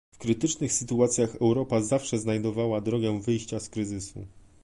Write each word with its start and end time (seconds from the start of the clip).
W 0.11 0.17
krytycznych 0.17 0.73
sytuacjach 0.73 1.35
Europa 1.35 1.81
zawsze 1.81 2.19
znajdowała 2.19 2.81
drogę 2.81 3.21
wyjścia 3.21 3.59
z 3.59 3.69
kryzysu 3.69 4.25